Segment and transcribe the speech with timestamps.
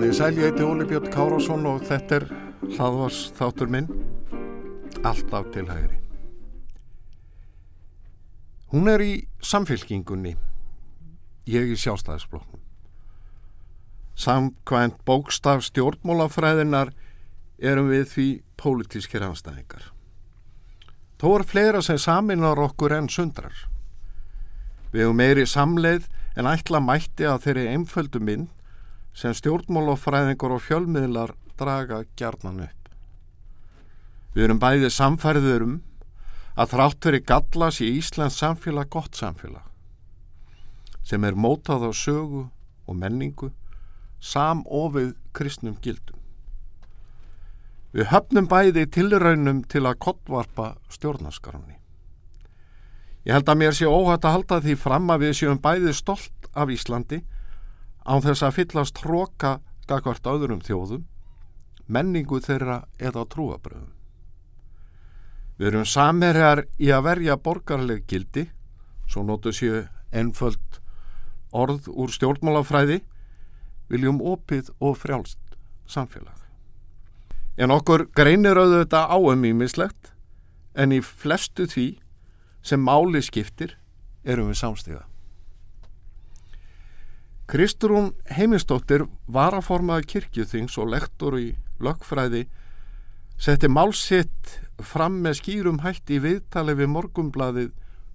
[0.00, 2.24] Komið í sæl, ég heiti Óli Björn Kárásson og þetta er
[2.72, 3.88] hlaðvars þáttur minn,
[5.04, 5.98] alltaf til hægri.
[8.72, 9.10] Hún er í
[9.44, 10.30] samfélkingunni,
[11.52, 12.62] ég í sjálfstæðisbloknum.
[14.16, 16.94] Samkvæmt bókstaf stjórnmólafræðinar
[17.60, 19.90] erum við því pólitískir anstæðingar.
[21.20, 23.66] Þó er fleira sem saminar okkur en sundrar.
[24.94, 26.08] Við hefum meiri samleið
[26.40, 28.48] en ætla mætti að þeirri einföldu mynd
[29.16, 32.90] sem stjórnmálafræðingur og fjölmiðlar draga gjarnan upp.
[34.34, 35.78] Við erum bæðið samfærður um
[36.60, 39.66] að þrátt fyrir gallas í Íslands samfélag gott samfélag
[41.06, 42.44] sem er mótað á sögu
[42.86, 43.50] og menningu
[44.20, 46.18] samofið kristnum gildum.
[47.90, 51.80] Við höfnum bæði tilraunum til að kottvarpa stjórnaskarunni.
[53.26, 56.50] Ég held að mér sé óhætt að halda því fram að við séum bæði stolt
[56.54, 57.24] af Íslandi
[58.10, 61.06] án þess að fyllast hróka gagvart öðrum þjóðum,
[61.86, 63.92] menningu þeirra eða trúabröðum.
[65.60, 68.48] Við erum samherjar í að verja borgarleg gildi,
[69.06, 70.80] svo nótu séu ennföld
[71.52, 73.00] orð úr stjórnmálafræði,
[73.90, 75.58] viljum opið og frjálst
[75.90, 76.38] samfélag.
[77.58, 80.14] En okkur greinir auðvitað áum ímislegt,
[80.74, 81.88] en í flestu því
[82.62, 83.76] sem máli skiptir
[84.24, 85.04] erum við samstíða.
[87.50, 91.48] Kristrún Heimistóttir varaformaði kirkjuþings og lektor í
[91.82, 92.44] lögfræði
[93.42, 97.72] setti málsitt fram með skýrum hætti í viðtali við morgumblaðið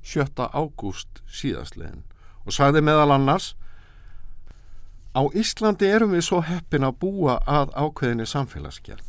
[0.08, 0.48] 7.
[0.56, 2.06] ágúst síðastlegin
[2.46, 3.50] og sagði meðal annars
[5.16, 9.04] Á Íslandi erum við svo heppin að búa að ákveðinni samfélagsgerð.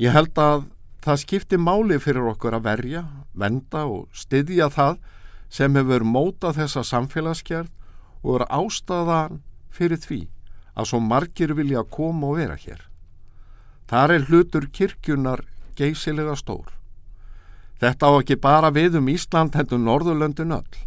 [0.00, 0.68] Ég held að
[1.04, 3.02] það skipti máli fyrir okkur að verja,
[3.32, 5.00] venda og styðja það
[5.52, 7.72] sem hefur mótað þessa samfélagsgerð
[8.26, 10.20] og er ástæðan fyrir því
[10.76, 12.80] að svo margir vilja koma og vera hér.
[13.86, 15.44] Þar er hlutur kirkjunar
[15.78, 16.72] geysilega stór.
[17.78, 20.80] Þetta á ekki bara við um Ísland hendur Norðurlöndin öll.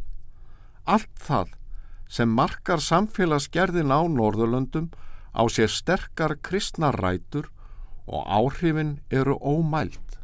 [0.84, 1.54] Allt það
[2.10, 4.90] sem markar samfélagsgerðin á Norðurlöndum
[5.32, 7.48] á sér sterkar kristnar rætur
[8.10, 10.18] og áhrifin eru ómælt.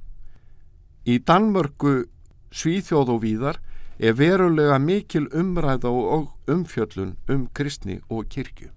[1.05, 2.09] Í Danmörku,
[2.49, 3.61] Svíþjóð og víðar
[3.99, 8.69] er verulega mikil umræða og umfjöllun um kristni og kirkju.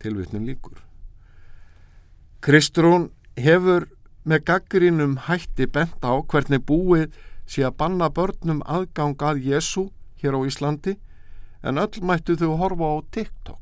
[0.00, 0.78] Tilvittnum líkur.
[2.40, 3.86] Kristrún hefur
[4.24, 7.12] með gaggrínum hætti bent á hvernig búið
[7.46, 9.90] sé að banna börnum aðgang að Jésu
[10.22, 10.96] hér á Íslandi
[11.62, 13.58] en öll mættu þau horfa á TikTok.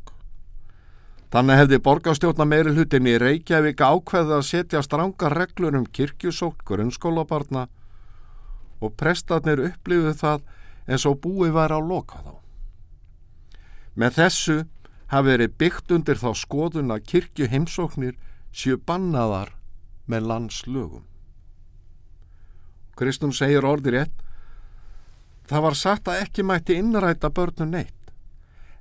[1.30, 7.68] Þannig hefði borgarstjórna meiri hlutin í Reykjavík ákveðið að setja stranga reglur um kirkjusók, grunnskólabarna
[8.80, 10.44] og prestarnir upplifðu það
[10.90, 12.34] eins og búið væri á loka þá.
[14.00, 14.56] Með þessu
[15.10, 18.16] hafi verið byggt undir þá skoðun að kirkju heimsóknir
[18.54, 19.54] séu bannaðar
[20.10, 21.06] með landslögum.
[22.98, 24.16] Kristun segir orðir rétt,
[25.48, 27.96] það var sagt að ekki mætti innræta börnum neitt.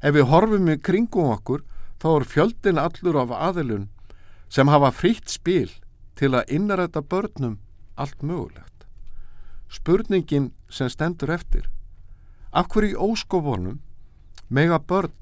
[0.01, 1.63] Ef við horfum í kringum okkur,
[1.99, 3.89] þá er fjöldin allur af aðilun
[4.49, 5.69] sem hafa frítt spil
[6.19, 7.59] til að innræta börnum
[7.95, 8.68] allt mögulegt.
[9.69, 11.69] Spurningin sem stendur eftir,
[12.51, 13.79] af hverju óskofunum
[14.49, 15.13] mega börn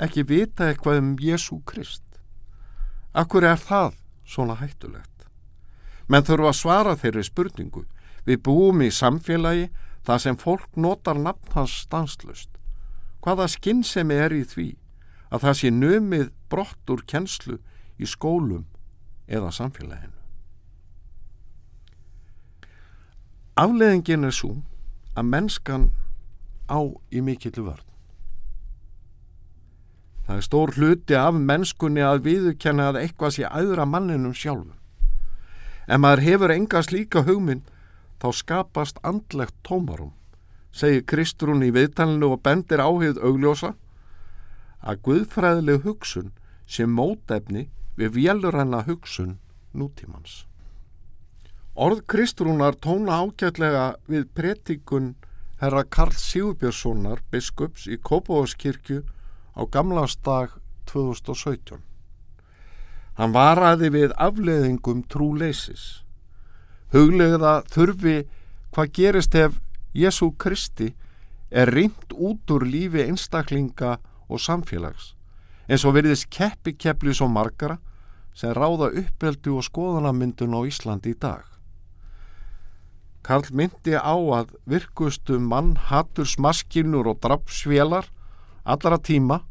[0.00, 2.04] ekki vita eitthvað um Jésu Krist?
[3.12, 5.26] Af hverju er það svona hættulegt?
[6.08, 7.84] Menn þurfa að svara þeirri spurningu.
[8.24, 9.68] Við búum í samfélagi
[10.06, 12.50] þar sem fólk notar nafn hans stanslust.
[13.22, 14.68] Hvaða skinnsemi er í því
[15.32, 17.60] að það sé nömið brott úr kennslu
[17.98, 18.66] í skólum
[19.28, 20.21] eða samfélaginu?
[23.52, 24.54] Afleðingin er svo
[25.12, 25.90] að mennskan
[26.72, 26.80] á
[27.12, 27.88] í mikillu vörð.
[30.24, 34.78] Það er stór hluti af mennskunni að viðurkenna að eitthvað sé aðra manninum sjálfum.
[35.84, 37.66] Ef maður hefur enga slíka hugmynd
[38.22, 40.14] þá skapast andlegt tómarum,
[40.72, 43.74] segir Kristrún í viðtalinu og bendir áhugð augljósa
[44.80, 46.32] að guðfræðileg hugsun
[46.64, 47.66] sé mótefni
[47.98, 49.36] við vélurrenna hugsun
[49.76, 50.46] nútímans.
[51.72, 55.14] Orð Kristrúnar tóna ágætlega við pretikun
[55.56, 58.98] herra Karl Sigurbjörnssonar biskups í Kópavóskirkju
[59.56, 60.52] á gamlastag
[60.92, 61.80] 2017.
[63.16, 66.02] Hann varaði við afleðingum trúleisis.
[66.92, 68.18] Huglegða þurfi
[68.76, 69.56] hvað gerist ef
[69.96, 70.90] Jésu Kristi
[71.48, 73.96] er reynd út úr lífi einstaklinga
[74.28, 75.14] og samfélags
[75.72, 77.78] eins og veriðist keppi keppli svo margara
[78.36, 81.51] sem ráða uppeldu og skoðanamyndun á Íslandi í dag.
[83.22, 88.08] Karl myndi á að virkustu mann hattur smaskinur og drapsvélar
[88.66, 89.42] allra tíma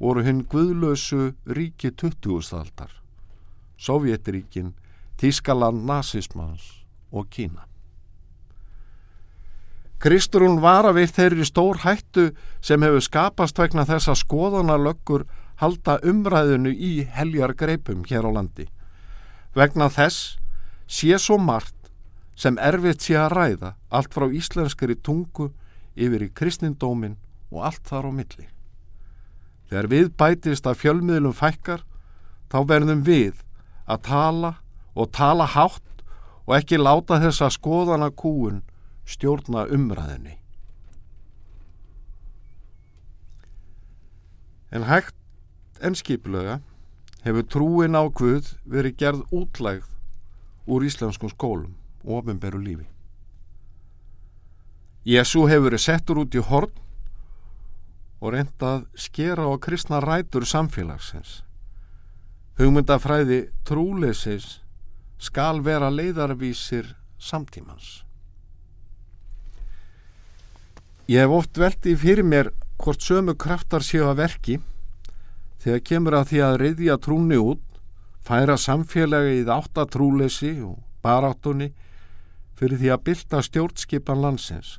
[0.00, 2.54] voru hinn guðlösu ríki 20.
[2.54, 2.92] aldar,
[3.76, 4.74] Sovjetríkin,
[5.18, 7.66] Tískaland, nazismans og Kína.
[10.00, 12.30] Kristrún var að við þeirri stór hættu
[12.64, 15.26] sem hefur skapast vegna þess að skoðanarlöggur
[15.60, 18.70] halda umræðinu í heljar greipum hér á landi.
[19.52, 20.38] Vegna þess
[20.88, 21.79] sé svo margt
[22.40, 25.50] sem erfitt sé að ræða allt frá íslenskari tungu
[25.92, 27.18] yfir í kristindómin
[27.50, 28.46] og allt þar á milli.
[29.68, 31.84] Þegar við bætist að fjölmiðlum fækkar,
[32.50, 33.42] þá verðum við
[33.84, 34.52] að tala
[34.96, 36.04] og tala hátt
[36.46, 38.62] og ekki láta þessa skoðana kúun
[39.06, 40.38] stjórna umræðinni.
[44.70, 45.16] En hægt
[45.82, 46.60] en skiplega
[47.26, 49.90] hefur trúin á Guð verið gerð útlægð
[50.70, 52.86] úr íslenskum skólum ofinberu lífi.
[55.04, 56.72] Jésu hefur verið settur út í horn
[58.20, 61.40] og reyndað skera á kristna rætur samfélagsins.
[62.60, 64.60] Hugmyndafræði trúlesis
[65.20, 68.02] skal vera leiðarvísir samtímans.
[71.08, 74.58] Ég hef oft veltið fyrir mér hvort sömu kraftar séu að verki
[75.60, 77.64] þegar kemur að því að reyðja trúni út,
[78.24, 81.72] færa samfélagi í áttatrúlesi og baráttunni
[82.60, 84.76] fyrir því að bylta stjórnskipan landsins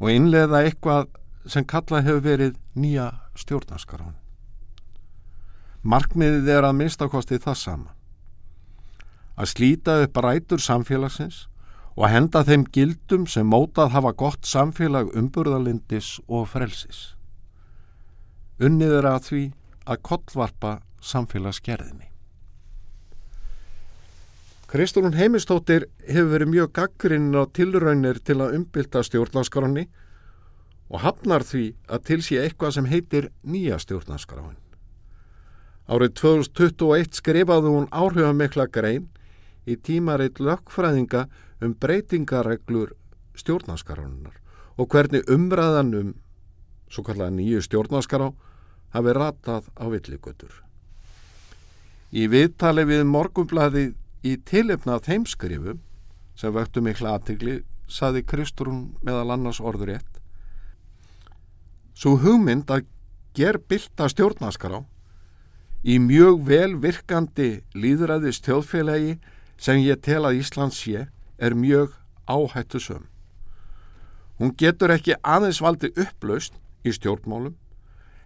[0.00, 1.10] og innleða eitthvað
[1.48, 4.16] sem kallað hefur verið nýja stjórnaskarán.
[5.84, 7.94] Markmiðið er að minnstakosti það sama.
[9.36, 11.46] Að slíta upp rætur samfélagsins
[11.96, 17.14] og að henda þeim gildum sem mótað hafa gott samfélag umburðalindis og frelsis.
[18.60, 19.42] Unnið er að því
[19.88, 21.89] að kollvarpa samfélagsgerðinni.
[24.70, 29.88] Kristúrun Heimistóttir hefur verið mjög gaggrinn á tilraunir til að umbylta stjórnarskránni
[30.86, 34.60] og hafnar því að til sé eitthvað sem heitir nýja stjórnarskráin.
[35.90, 39.08] Árið 2021 skrifaði hún áhrifamikla grein
[39.66, 41.24] í tímaritt lögfræðinga
[41.66, 42.92] um breytingareglur
[43.42, 44.36] stjórnarskránunar
[44.78, 46.12] og hvernig umræðan um
[46.86, 48.30] svo kallega nýju stjórnarskrá
[48.94, 50.62] hafi ratað á villigutur.
[52.14, 53.84] Í viðtali við morgumblaði
[54.26, 55.82] í tilefnað þeimskrifum
[56.38, 60.20] sem vöktu mikla aðtigli saði Kristrún meðal annars orðurétt
[62.00, 62.86] Svo hugmynd að
[63.36, 64.78] ger bylta stjórnaskará
[65.84, 69.18] í mjög vel virkandi líðræðist þjóðfélagi
[69.60, 71.06] sem ég tel að Ísland sé
[71.36, 71.92] er mjög
[72.24, 73.04] áhættu söm.
[74.40, 76.56] Hún getur ekki aðeins valdi upplaust
[76.88, 77.58] í stjórnmálum,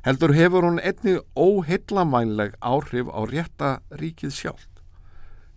[0.06, 4.68] heldur hefur hún einni óheillamænleg áhrif á rétta ríkið sjálf,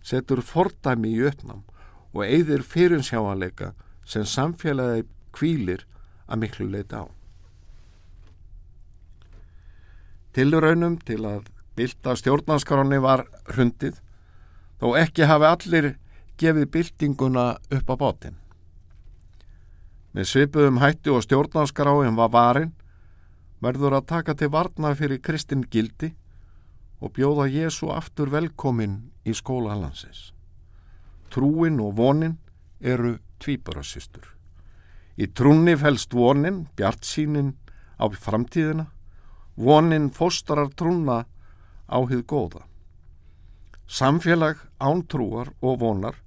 [0.08, 1.62] setur fordæmi í uppnám
[2.14, 3.74] og eigðir fyrirsjáanleika
[4.08, 5.04] sem samfélagi
[5.36, 5.84] kvílir
[6.28, 7.06] að miklu leita á.
[10.32, 13.96] Tilraunum til að bylta stjórnarskráni var hrundið,
[14.80, 15.88] þó ekki hafi allir
[16.38, 18.38] gefið byltinguna upp á bátinn.
[20.14, 22.72] Með svipuðum hættu og stjórnarskráin var varin,
[23.60, 26.14] verður að taka til varna fyrir Kristinn Gildi
[27.00, 30.32] og bjóða Jésu aftur velkomin í skóla landsins.
[31.30, 32.38] Trúin og vonin
[32.80, 34.24] eru tvíbarassistur.
[35.18, 37.54] Í trúni fælst vonin, bjart sínin
[37.98, 38.86] á framtíðina,
[39.56, 41.24] vonin fóstarar trúna
[41.90, 42.62] á hið góða.
[43.88, 46.18] Samfélag ántrúar og vonar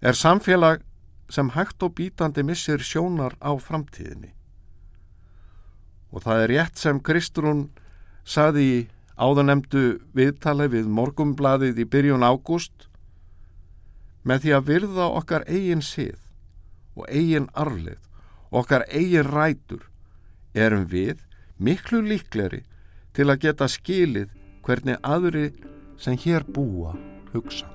[0.00, 0.82] er samfélag
[1.28, 4.32] sem hægt og bítandi missir sjónar á framtíðinni.
[6.12, 7.68] Og það er rétt sem Kristrún
[8.24, 8.76] saði í
[9.14, 9.84] áðanemdu
[10.16, 12.88] viðtali við morgumbladið í byrjun ágúst
[14.24, 16.18] með því að virða okkar eigin sið
[16.98, 18.00] og eigin arlið
[18.50, 19.86] og okkar eigin rætur
[20.54, 21.22] erum við
[21.58, 22.64] miklu líkleri
[23.14, 24.32] til að geta skilið
[24.66, 25.50] hvernig aðri
[26.00, 26.94] sem hér búa
[27.34, 27.68] hugsa.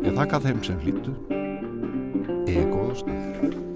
[0.00, 1.16] Ég þakka þeim sem hlýttu.
[2.50, 3.69] Eða góða stöður.